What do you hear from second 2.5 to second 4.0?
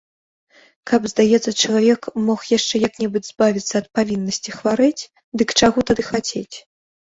яшчэ як-небудзь збавіцца ад